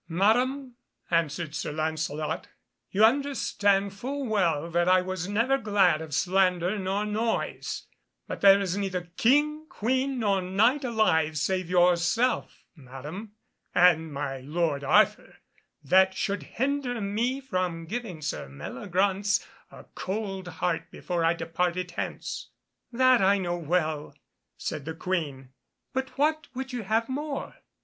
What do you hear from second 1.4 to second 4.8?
Sir Lancelot, "you understand full well